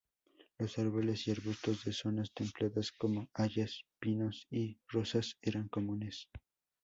[0.57, 6.27] Los árboles y arbustos de zonas templadas, como hayas, pinos y rosas eran comunes.